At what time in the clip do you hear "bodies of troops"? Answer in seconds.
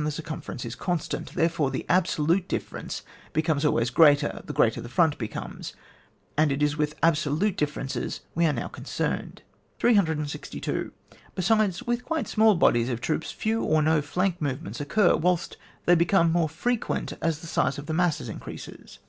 12.54-13.30